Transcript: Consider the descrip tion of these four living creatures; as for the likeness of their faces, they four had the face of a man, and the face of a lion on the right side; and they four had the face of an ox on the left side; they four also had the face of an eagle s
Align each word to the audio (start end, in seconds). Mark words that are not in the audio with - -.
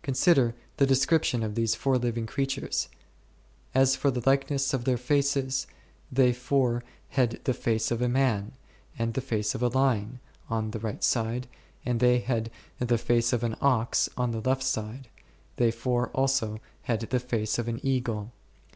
Consider 0.00 0.54
the 0.78 0.86
descrip 0.86 1.24
tion 1.24 1.42
of 1.42 1.56
these 1.56 1.74
four 1.74 1.98
living 1.98 2.24
creatures; 2.24 2.88
as 3.74 3.94
for 3.96 4.10
the 4.10 4.22
likeness 4.24 4.72
of 4.72 4.84
their 4.86 4.96
faces, 4.96 5.66
they 6.10 6.32
four 6.32 6.82
had 7.10 7.38
the 7.44 7.52
face 7.52 7.90
of 7.90 8.00
a 8.00 8.08
man, 8.08 8.52
and 8.98 9.12
the 9.12 9.20
face 9.20 9.54
of 9.54 9.62
a 9.62 9.68
lion 9.68 10.20
on 10.48 10.70
the 10.70 10.78
right 10.80 11.04
side; 11.04 11.48
and 11.84 12.00
they 12.00 12.18
four 12.20 12.26
had 12.36 12.48
the 12.80 12.96
face 12.96 13.34
of 13.34 13.44
an 13.44 13.56
ox 13.60 14.08
on 14.16 14.30
the 14.30 14.40
left 14.40 14.62
side; 14.62 15.08
they 15.56 15.70
four 15.70 16.08
also 16.14 16.60
had 16.84 17.00
the 17.00 17.20
face 17.20 17.58
of 17.58 17.68
an 17.68 17.78
eagle 17.82 18.32
s 18.32 18.74